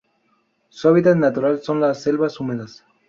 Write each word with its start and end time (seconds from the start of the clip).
Sus 0.69 0.85
hábitat 0.89 1.15
natural 1.15 1.61
son 1.61 1.79
las 1.79 2.01
selvas 2.01 2.39
húmedas. 2.39 2.83